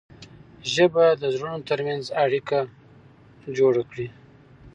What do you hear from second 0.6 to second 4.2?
ژبه د زړونو ترمنځ اړیکه جوړه کړي